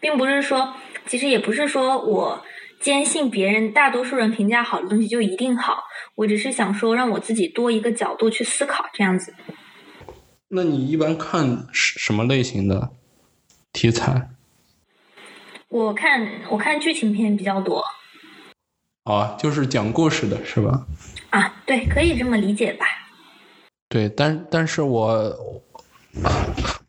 [0.00, 0.74] 并不是说，
[1.06, 2.42] 其实也不是说我
[2.86, 5.82] 坚信别人大多数人评价好的东西就一定好，
[6.14, 9.34] 我只是想说让我自己多一个角度去思考，这样子。
[10.46, 12.92] 那你一般看什什么类型的
[13.72, 14.30] 题材？
[15.66, 17.82] 我看我看剧情片比较多
[19.02, 20.86] 啊，就是讲故事的是吧？
[21.30, 22.86] 啊，对，可以这么理解吧。
[23.88, 25.36] 对，但但是我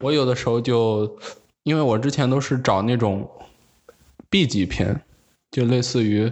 [0.02, 1.18] 我有的时候就，
[1.64, 3.28] 因为我之前都是找那种
[4.30, 5.02] B 级片，
[5.58, 6.32] 就类似于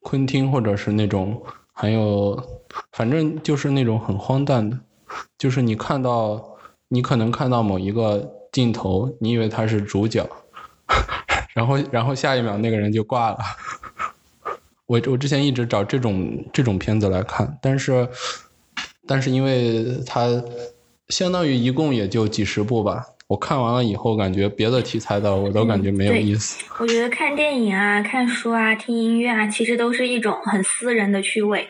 [0.00, 1.42] 昆汀或者是那种，
[1.74, 2.42] 还有
[2.92, 4.80] 反正就是那种很荒诞的，
[5.36, 6.56] 就是你看到
[6.88, 10.26] 你可能看到某一个镜头，你以为他是主角，
[11.52, 13.36] 然后然后下一秒那个人就挂了。
[14.88, 18.08] 我我之前一直找这种这种片子来看，但是
[19.06, 20.42] 但是因为它
[21.10, 26.64] 相当于一共也就几十部吧，我看完了以后，感觉别的题材的我都感觉没有意思。
[26.78, 31.66] 我觉得看电影啊、看书啊、听音乐啊，其实都是一种很私人的趣味。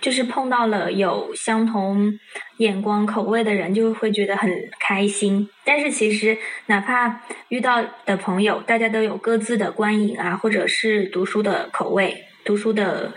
[0.00, 2.10] 就是碰到了有相同
[2.56, 5.46] 眼光、口味的人，就会觉得很开心。
[5.62, 13.12] 但是其实，哪怕遇到的朋友，大家都有各自的观影啊，或者是读书的口味、读书的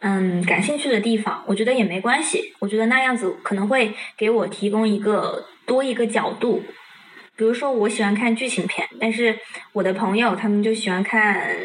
[0.00, 2.54] 嗯感兴趣的地方，我觉得也没关系。
[2.58, 6.60] 我觉得那样子可能会给我提供一个多一个角度。
[7.36, 9.38] 比如说，我喜欢看剧情片，但是
[9.72, 11.56] 我的朋友他们就喜欢看。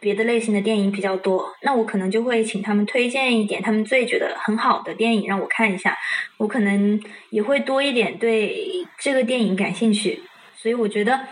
[0.00, 5.98] 别的类型的电影比较多，那我可能就会请他们推荐一点他们最觉得很好的电影让我看一下，
[6.36, 10.22] 我可能也会多一点对这个电影感兴趣，
[10.54, 11.26] 所以我觉得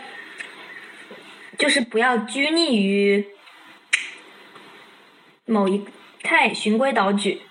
[1.57, 3.25] 就是不要拘泥于
[5.45, 5.85] 某一
[6.21, 7.43] 太循规蹈矩，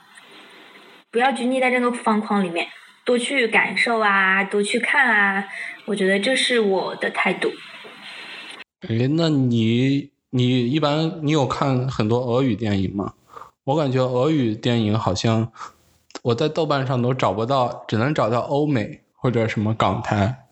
[1.10, 2.68] 不要拘泥在这个方框里面，
[3.06, 5.48] 多去感受啊，多去看啊，
[5.86, 7.50] 我觉得这是我的态度。
[8.88, 10.10] 诶，那你？
[10.30, 13.14] 你一般你有看很多俄语电影吗？
[13.64, 15.50] 我感觉俄语电影好像
[16.22, 20.46] 我在豆瓣上都找不到，只能找到欧美或者什么港台。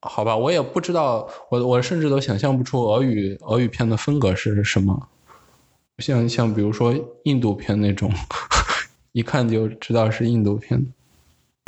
[0.00, 5.08] 好吧，我也不知道，我我甚至都想象不出俄语俄语片的风格是什么。
[5.98, 8.12] 像像比如说印度片那种，
[9.12, 10.84] 一看就知道是印度片。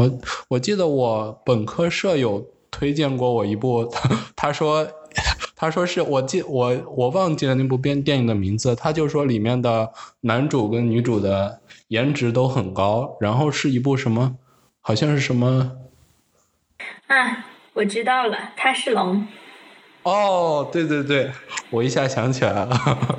[0.00, 3.92] 我我记得我本科舍友推荐过我一部，
[4.34, 4.88] 他说。
[5.56, 14.36] 他说是我记我我忘记了那部电电影的名字，他就说里面的男主跟女主的颜值都很高，然后是一部什么，
[14.80, 15.72] 好像是什么
[17.08, 19.26] 啊，我知道了，他是龙。
[20.04, 21.32] 哦，对对对，
[21.70, 22.70] 我一下想起来了。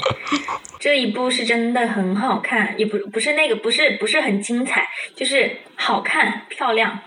[0.81, 7.01] 这一部是真的很好看，也不不是那个，不是不是很精彩，就是好看漂亮，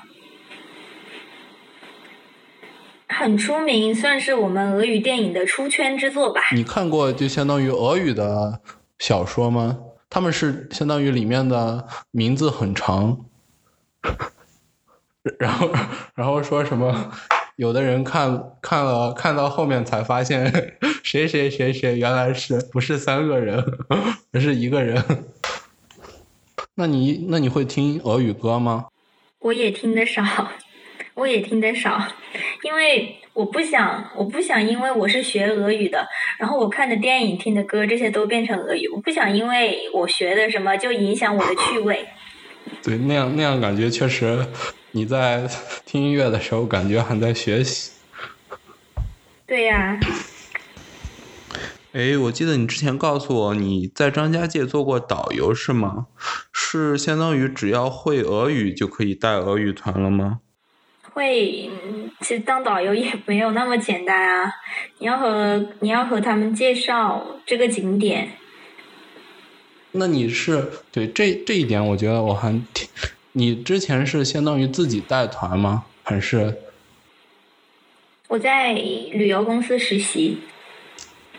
[3.09, 6.41] 很出名，算是我们俄语电影的出圈之作吧。
[6.53, 8.61] 你看过就相当于俄语的
[9.01, 9.81] 小说吗？
[10.09, 13.27] 他们是相当于里面的名字很长，
[15.41, 15.69] 然后
[16.15, 17.11] 然后说什么？
[17.57, 20.53] 有的人看看了看到后面才发现，
[21.05, 23.65] 谁谁谁谁原来是不是三个人，
[24.33, 25.03] 而是一个人。
[26.77, 28.87] 那你那你会听俄语歌吗？
[29.41, 30.23] 我也听得少，
[31.15, 32.01] 我也听得少，
[32.63, 36.05] 因为我不想我不想因为我是学俄语的，
[36.39, 42.05] 然后我看的电影、听的歌这些都变成俄语，我不想因为我学的什么就影响我的趣味。
[42.83, 44.45] 对，那样那样感觉确实。
[44.97, 45.51] 你在
[45.85, 47.91] 听音乐的时候，感觉还在学习。
[49.45, 49.99] 对呀。
[51.91, 56.07] 哎，我记得你之前告诉我你在张家界做过导游，是吗？
[56.53, 60.39] 是相当于只要会俄语就可以带俄语团了吗？
[61.13, 61.69] 会，
[62.21, 64.53] 其实当导游也没有那么简单啊！
[64.99, 68.31] 你要和你要和他们介绍这个景点。
[69.91, 72.84] 那你是对这这一点，我觉得我还挺。
[73.37, 75.85] 你之前是相当于自己带团吗？
[76.05, 76.57] 还是？
[78.29, 80.39] 我在旅游公司实习。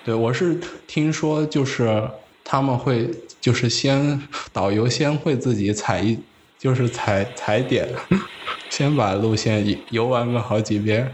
[0.04, 2.10] 对，我是听说就是
[2.44, 6.20] 他们会就是先导游先会自己踩一
[6.60, 7.88] 就是踩踩点，
[8.70, 11.14] 先把路线游玩个好几遍。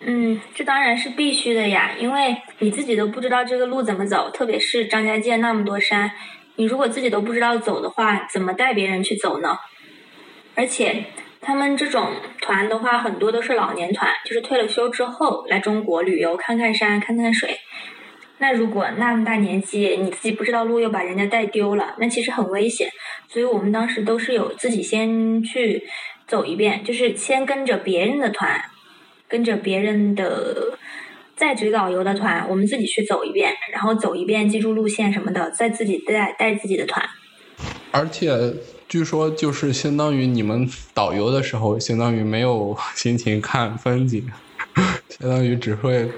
[0.00, 6.10] 嗯，这当然是必须的呀，因为你自己都不知道这个路怎么走，特别是张家界那么多山。
[6.56, 9.58] 你如果自己都不知道走的话，怎么带别人去走呢？
[10.54, 11.04] 而且
[11.40, 17.58] 他们这种团的话，很多都是老年团，就是退了休之后来中国旅游，看看山，看看水。
[18.38, 22.88] 那如果那么大年纪，你自己不知道路，又把人家带丢了，那其实很危险。
[23.28, 25.82] 所以我们当时都是有自己先去
[26.26, 28.60] 走一遍，就是先跟着别人的团，
[29.26, 30.78] 跟着别人的。
[31.36, 37.04] 在职导游的团，我们自己去走一遍，然后走一遍，记住路线什么的，再自己带带自己的团。
[37.90, 38.54] 而且
[38.88, 44.30] 据说，就是相当于你们导游的时候，相当于没有 心情看风景，
[45.10, 46.08] 相当于只会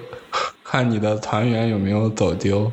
[0.63, 2.71] 看你的团员有没有走丢。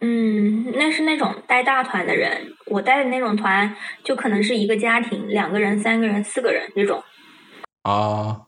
[0.00, 7.02] 嗯，那是那种带大团的人，我带的那种团就可能是一个家庭，两个人、三个人、四个人这种。
[7.82, 8.42] 啊，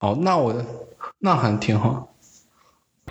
[0.00, 0.64] 哦，那我。
[1.20, 2.14] 那还挺好。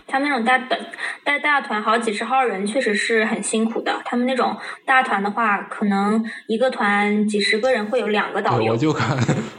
[0.07, 0.79] 他们那种带带
[1.23, 4.01] 带大团好几十号人，确实是很辛苦的。
[4.05, 8.71] 他们那种大团的话，可能一个团几十个人会有两个导游。
[8.71, 9.17] 我就看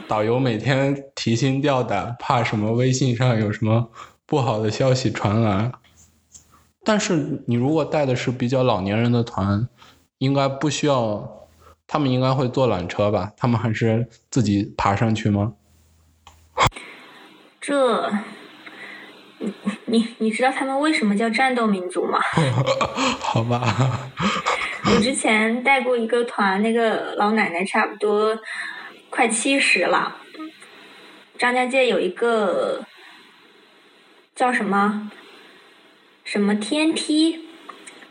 [0.09, 3.89] 导游每天提心吊胆，怕什么微信上有什么
[4.25, 5.71] 不好的消息传来。
[6.83, 9.69] 但是你如果带的是比较老年人的团，
[10.17, 11.47] 应该不需要，
[11.87, 13.31] 他们应该会坐缆车吧？
[13.37, 15.53] 他们还是自己爬上去吗？
[17.61, 18.11] 这。
[19.39, 19.51] 你
[19.85, 22.19] 你你知道他们为什么叫战斗民族吗？
[23.19, 24.11] 好吧。
[24.85, 28.37] 我之前带过一个团，那个老奶奶差不多
[29.09, 30.17] 快七十了。
[31.39, 32.85] 张家界有一个
[34.35, 35.11] 叫什么
[36.23, 37.49] 什么天梯，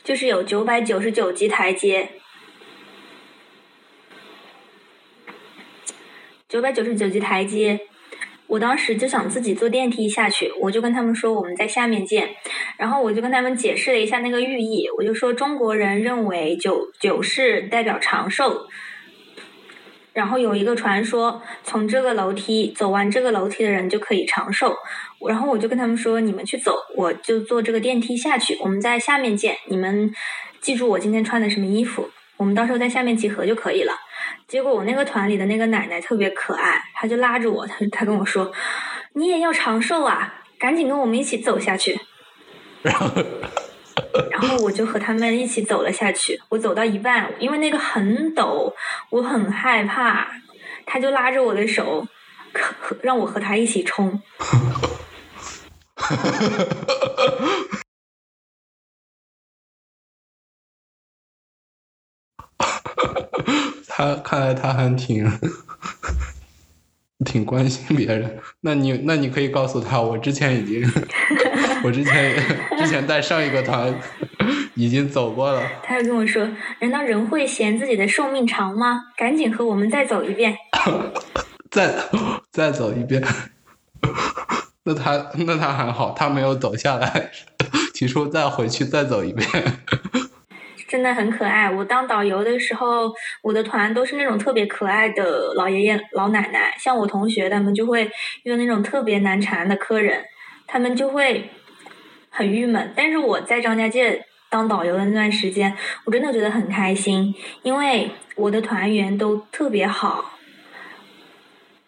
[0.03, 2.11] 就是有九百九十九级台阶，
[6.49, 7.87] 九百九十九级台阶。
[8.51, 12.29] 我当时就想自己坐电梯下去，我就跟他们说我们在下面见，
[12.77, 18.67] 然后我就跟他们解释了一下那个寓意，我就说中国人认为九九是代表长寿，
[20.13, 24.75] 然后有一个传说，从这个楼梯走完这个楼梯的人就可以长寿，
[25.29, 30.13] 然后我就跟他们说你们去走，我就坐这个电梯下去，我们在下面见，你们
[30.61, 33.93] 记住我今天穿的什么衣服，我们到时候在下面集合就可以了。
[34.49, 38.51] 结果我那个团里的那个奶奶特别可爱，她就拉着我，她她跟我说
[39.15, 42.01] ：“你也要长寿啊，赶紧跟我们一起走下去。”
[42.83, 43.11] 然后，
[44.31, 46.41] 然后我就和他们一起走了下去。
[46.49, 48.73] 我走到一半，因为那个很陡，
[49.11, 50.27] 我很害怕，
[50.87, 52.07] 他就拉着我的手，
[53.03, 54.21] 让我和他一起冲。
[64.01, 65.31] 他看来他还挺
[67.27, 68.39] 挺关心别人。
[68.63, 70.91] 那你那你可以告诉他，我之前已经，
[71.85, 72.35] 我之前
[72.81, 73.95] 之前带上一个团
[74.75, 75.63] 已经走过了。
[75.83, 76.49] 他又跟我说
[76.81, 79.03] ：“难道人会嫌自己的寿命长吗？
[79.19, 80.57] 赶紧和我们再走一遍。
[81.71, 81.95] 再
[82.51, 83.23] 再走一遍。
[84.85, 87.31] 那他那他还好，他没有走下来，
[87.93, 89.47] 提出再回去再走一遍。
[90.91, 91.71] 真的很可爱。
[91.71, 96.75] 我当导游的时候，我的团都是那种特别可爱的老爷爷老奶奶。
[96.77, 98.11] 像我同学他们就会
[98.43, 100.25] 遇到那种特别难缠的客人，
[100.67, 101.49] 他们就会
[102.29, 102.93] 很郁闷。
[102.97, 105.73] 但是我在张家界当导游的那段时间，
[106.07, 107.33] 我真的觉得很开心，
[107.63, 110.39] 因为我的团员都特别好。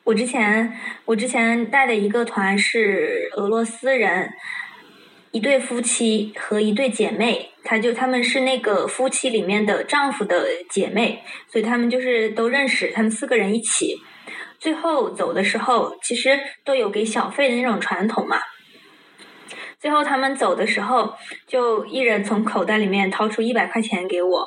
[0.05, 0.72] 我之前
[1.07, 4.32] 我之前带的一个团是俄罗斯人。
[5.33, 12.93] 一对夫妻和一对姐妹，他就他们是那个夫妻里面的丈夫的姐妹，所以他们就是都认识。
[12.95, 13.97] 他们四个人一起，
[14.59, 18.37] 最后走的时候，其实都有给小费的那种传统嘛。
[19.80, 21.14] 最后他们走的时候，
[21.47, 24.47] 就一人从口袋里面掏出一百块钱给我，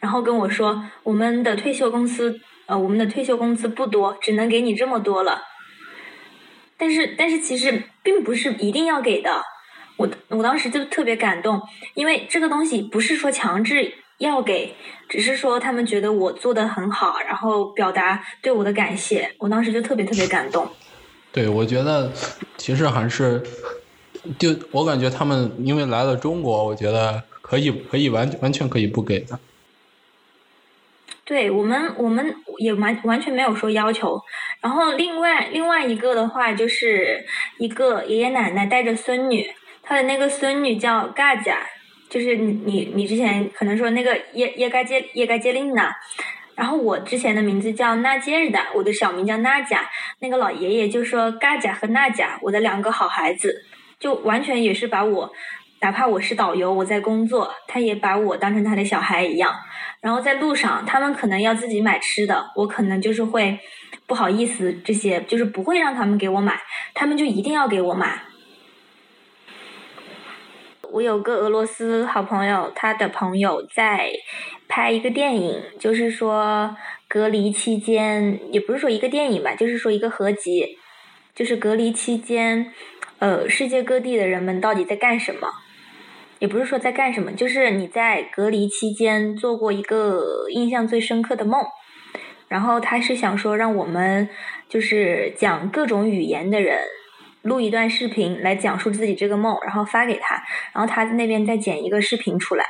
[0.00, 5.42] 然后跟我说：“我们的退休公司，呃，我们的退休工资不多，只能给你这么多了。”
[6.78, 9.42] 但是，但是其实并不是一定要给的。
[9.96, 11.60] 我我当时就特别感动，
[11.94, 14.74] 因为这个东西不是说强制要给，
[15.08, 19.34] 只是说他们觉得我做的很好，然后表达对我的感谢。
[19.38, 20.68] 我当时就特别特别感动。
[21.32, 22.12] 对，我觉得
[22.56, 23.42] 其实还是，
[24.38, 29.38] 就我感觉他们因为来了中国，我觉得可以可以完完全可以不给的。
[31.24, 34.20] 对我们，我们也完完全没有说要求。
[34.60, 37.26] 然后另外另外一个的话，就是
[37.58, 39.50] 一个爷爷奶奶带着孙女。
[39.88, 41.58] 他的那个孙女叫嘎贾，
[42.10, 45.94] 就是你你你之前可能说那个叶叶嘎杰叶嘎杰琳娜，
[46.56, 53.62] 然后我之前的名字叫娜杰日达，我的小名叫娜贾，那个老爷爷就说嘎贾和娜贾，我的两个好孩子，
[54.00, 55.30] 就完全也是把我，
[55.80, 59.54] 哪怕我是导游，我在工作，他也把我当成他的小孩一样。
[60.00, 63.56] 然后在路上，他们可能要自己买吃的，我可能就是会
[64.06, 66.60] 不好意思这些，就是不会让他们给我买，
[66.92, 68.20] 他们就一定要给我买。
[70.96, 74.10] 我有个俄罗斯好朋友，他的朋友在
[74.66, 76.74] 拍一个电影，就是说
[77.06, 80.78] 隔离期间，也不是说一个电影吧，就是说一个合集，
[81.34, 82.72] 就是隔离期间，
[83.18, 85.50] 呃，世界各地的人们到底在干什么？
[86.38, 91.62] 也不是说在干什么，就是你在隔离期间做过一个印象最深刻的梦，
[92.48, 94.30] 然后他是想说让我们
[94.66, 96.78] 就是讲各种语言的人。
[97.46, 100.34] 录一段视频来讲述自己这个梦，然后发给他，
[100.72, 102.64] 然后他那边再剪一个视频出来。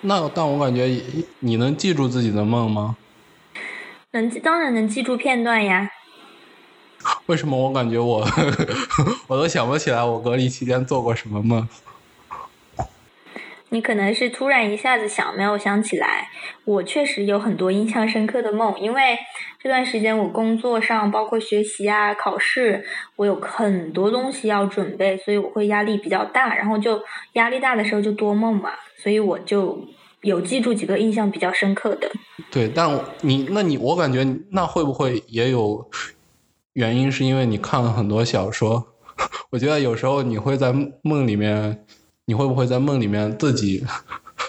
[0.00, 0.86] 那但我感觉
[1.40, 2.96] 你能记住自己的梦吗？
[4.10, 5.90] 能，当然能记住片段呀。
[7.26, 8.26] 为什么我感觉我
[9.28, 11.68] 我都想不起来我隔离期间做过什么梦？
[13.72, 16.28] 你可能是突然一下子想没有想起来，
[16.66, 19.18] 我确实有很多印象深刻的梦，因为
[19.58, 22.84] 这段时间我工作上包括学习啊、考试，
[23.16, 27.00] 我有很多东西要准备，所以我会压力比较大，然后就
[27.32, 29.82] 压力大的时候就多梦嘛，所以我就
[30.20, 32.10] 有记住几个印象比较深刻的。
[32.50, 35.88] 对，但你那你我感觉那会不会也有
[36.74, 38.88] 原因，是因为你看了很多小说？
[39.48, 41.86] 我觉得有时候你会在梦里面。
[42.26, 43.84] 你会不会在梦里面自己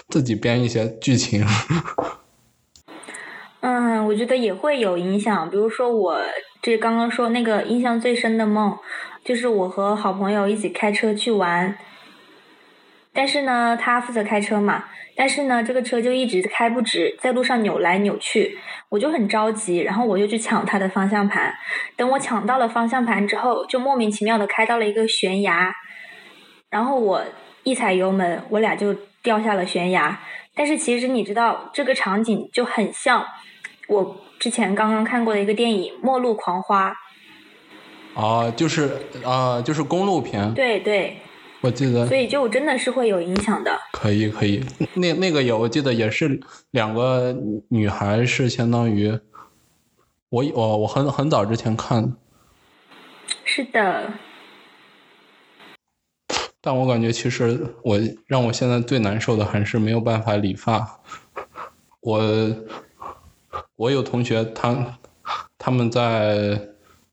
[0.08, 1.44] 自己编一些剧情？
[3.60, 5.50] 嗯，我觉得也会有影响。
[5.50, 6.20] 比如说，我
[6.62, 8.78] 这刚刚说那个印象最深的梦，
[9.24, 11.76] 就是我和好朋友一起开车去玩，
[13.12, 14.84] 但是呢，他负责开车嘛，
[15.16, 18.58] 但是呢，这个车就一直开不直，在路上扭来扭去，
[18.90, 21.52] 我就很着急，然后我就去抢他的方向盘。
[21.96, 25.74] 等我抢到了方向盘之后，就莫名其妙的开到了一个悬崖，
[26.70, 27.24] 然后我。
[27.64, 30.20] 一踩油门，我俩就掉下了悬崖。
[30.54, 33.24] 但是其实你知道，这个场景就很像
[33.88, 36.92] 我之前刚刚看过的一个电影《末路狂花》。
[38.14, 40.54] 啊，就是啊，就是公路片。
[40.54, 41.16] 对对。
[41.60, 42.06] 我记得。
[42.06, 43.76] 所以就真的是会有影响的。
[43.92, 44.62] 可以可以，
[44.94, 46.38] 那那个有，我记得也是
[46.70, 47.34] 两个
[47.70, 49.18] 女孩，是相当于
[50.28, 52.14] 我我我很很早之前看。
[53.44, 54.12] 是的。
[56.66, 60.98] 但我感觉，其实我让我现在最难受的还是没有办法理发。
[62.00, 62.56] 我
[63.76, 64.98] 我有同学，他
[65.58, 66.58] 他们在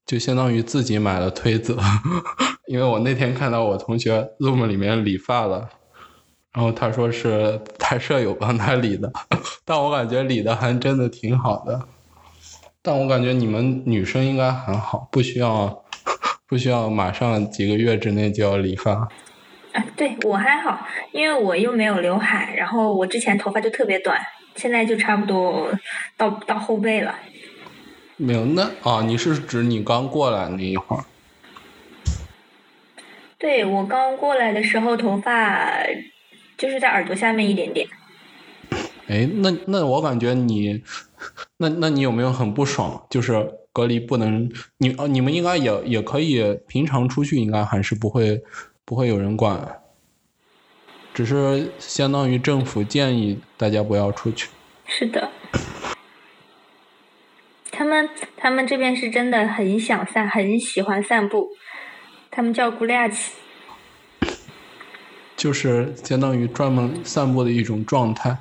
[0.05, 1.75] 就相当于自己买了推子，
[2.67, 5.67] 因为我那天看到我同学 Zoom 里面理发了，
[6.53, 9.11] 然后他说是他舍友帮他理的，
[9.65, 11.77] 但我感觉理的还真的挺好的。
[12.81, 15.83] 但我感觉你们女生应该很好，不需要
[16.47, 19.09] 不需要马上几个月之内就要理发。
[19.73, 24.19] 啊，对我还好，因为我又没有刘海，然后我之前头发就特别短，
[24.55, 25.71] 现在就差不多
[26.17, 27.15] 到到后背了。
[28.17, 31.03] 没有那啊，你是指你刚过来那一会儿？
[33.37, 35.83] 对我刚过来的时候，头发
[36.57, 37.87] 就是在耳朵下面一点点。
[39.07, 40.83] 哎，那那我感觉你，
[41.57, 43.07] 那那你有没有很不爽？
[43.09, 44.47] 就是隔离不能，
[44.77, 48.41] 你哦，你们应该也也可以，平常出去应该还是不会
[48.85, 49.81] 不会有人管，
[51.13, 54.49] 只是相当于政府建议大家不要出去。
[54.85, 55.29] 是的，
[57.71, 61.49] 他们他们这边是真的很想散，很喜欢散步。
[62.29, 63.33] 他们叫古利亚奇，
[65.35, 68.37] 就是相当于专门散步的一种状态。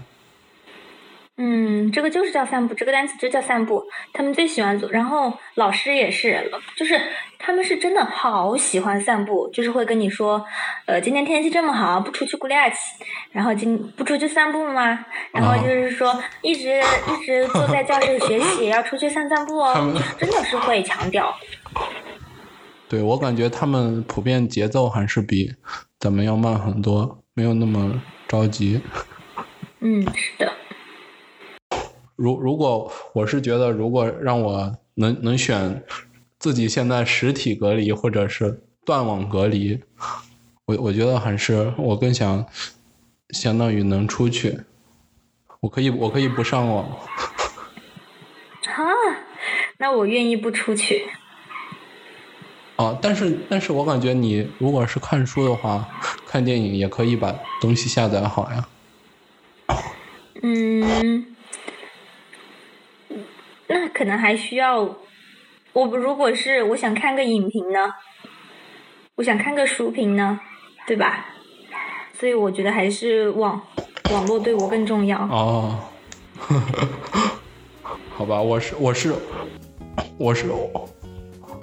[1.43, 3.83] 嗯，这个就是叫散步，这个单词就叫散步。
[4.13, 7.01] 他们最喜欢做，然后老师也是，就是
[7.39, 10.45] 他们是真的好喜欢散步，就是会跟你说，
[10.85, 12.77] 呃，今天天气这么好，不出去古利亚奇，
[13.33, 15.07] 然后今不出去散步吗？
[15.33, 21.35] 然后就是说，一直一直坐在教室里学习，也要出去散散步哦，真的是会强调。
[22.87, 25.55] 对我感觉他们普遍节奏还是比
[25.99, 28.79] 咱们要慢很多，没有那么着急。
[29.79, 30.53] 嗯，是的。
[32.21, 35.83] 如如果我是觉得，如果让我能能选
[36.39, 39.81] 自己现在实体隔离或者是断网隔离，
[40.67, 42.45] 我我觉得还是我更想
[43.31, 44.61] 相当于能出去，
[45.61, 46.91] 我可以我可以不上网。
[48.69, 48.85] 啊，
[49.79, 51.07] 那我愿意不出去。
[52.77, 55.89] 啊，但是但是我感觉你如果是看书的话，
[56.27, 58.69] 看电影也可以把东西下载好呀。
[60.43, 61.30] 嗯，
[63.73, 64.81] 那可能还需要
[65.73, 67.89] 我如果是我想看个影评呢，
[69.15, 70.41] 我想看个书评呢，
[70.89, 71.27] 对吧？
[72.13, 73.63] 所以我觉得还是网
[74.13, 75.19] 网络对我更重要。
[75.21, 75.79] 哦，
[78.11, 79.15] 好吧，我是我是
[80.19, 80.51] 我是。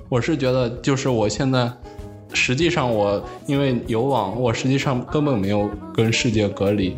[0.10, 1.70] 我是觉得，就是我现在，
[2.34, 6.96] 实际上我因为有网，我实际上根本没有跟世界隔离，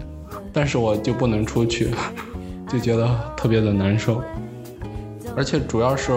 [0.53, 1.89] 但是我就不能出去，
[2.70, 4.22] 就觉得特别的难受。
[5.36, 6.11] 而且主要是，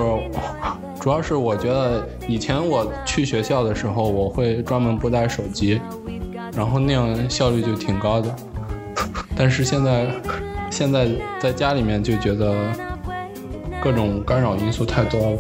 [1.01, 5.81] 主要是我觉得以前我去学校的时候，我会专门不带手机，
[6.57, 8.35] 然后那样效率就挺高的。
[9.37, 10.07] 但是现在，
[10.71, 11.09] 现在
[11.39, 12.55] 在家里面就觉得
[13.83, 15.39] 各种干扰因素太多了。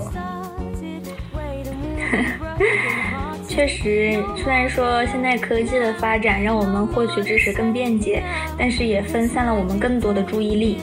[3.48, 8.22] 确实，虽然说现在科技的发展让我们获取知识更便捷，
[8.58, 10.78] 但是也分散了我们更多的注意力。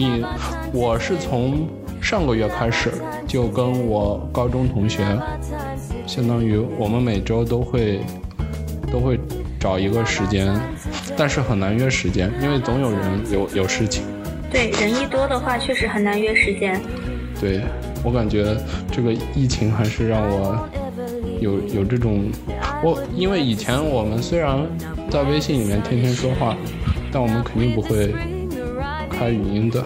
[0.00, 0.24] 你，
[0.72, 1.68] 我是从
[2.00, 2.90] 上个月开始
[3.26, 5.04] 就跟我高中同学，
[6.06, 8.00] 相当于我们每周都会
[8.90, 9.20] 都会
[9.58, 10.58] 找一个时间，
[11.18, 14.02] 但是很难约时间，因为总有人有有事情。
[14.50, 16.80] 对，人一多的话，确实很难约时间。
[17.38, 17.60] 对。
[18.02, 18.56] 我感觉
[18.90, 20.66] 这个疫情还是让我
[21.38, 22.30] 有有这种，
[22.82, 24.58] 我因为以前我们虽然
[25.10, 26.56] 在微信里面天天说话，
[27.12, 28.14] 但我们肯定不会
[29.19, 29.85] 开语音的。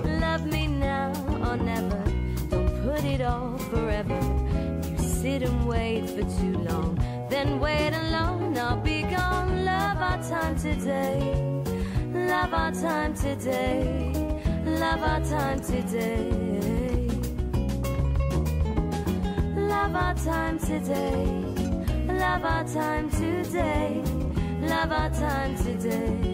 [19.92, 21.26] love our time today.
[22.08, 24.04] Love our time today.
[24.62, 26.33] Love our time today.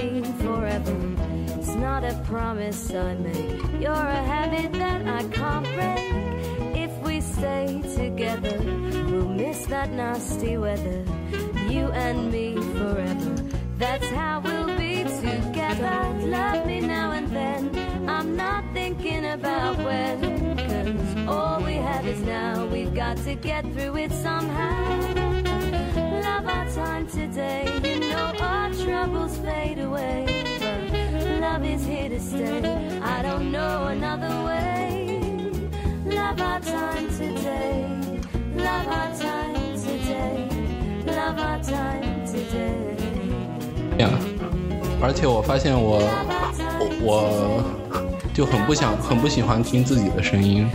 [0.00, 0.96] forever.
[1.58, 3.60] It's not a promise I make.
[3.80, 6.74] You're a habit that I can't break.
[6.74, 8.58] If we stay together,
[9.10, 11.04] we'll miss that nasty weather.
[11.68, 13.34] You and me forever.
[13.76, 15.98] That's how we'll be together.
[16.26, 18.08] Love me now and then.
[18.08, 20.56] I'm not thinking about when.
[20.56, 22.66] Cause all we have is now.
[22.66, 25.09] We've got to get through it somehow
[26.79, 27.67] Love our time today.
[27.83, 30.25] You know our troubles fade away.
[30.59, 32.99] But love is here to stay.
[33.01, 35.19] I don't know another way.
[36.05, 37.85] Love our time today.
[38.55, 40.47] Love our time today.
[41.05, 42.95] Love our time today.
[43.97, 44.09] 呀，
[45.01, 47.63] 而且我发现我 Love our time 我
[48.33, 50.69] 就很不想很不喜欢听自己的声音。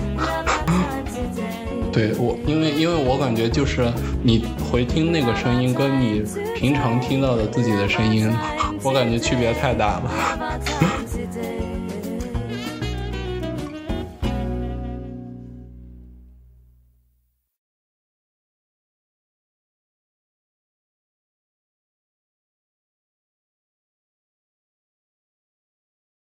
[1.95, 3.89] 对我，因为因为我感觉就是
[4.21, 6.21] 你回听那个声音，跟你
[6.53, 8.29] 平常听到的自己的声音，
[8.83, 10.44] 我感觉区别太大了。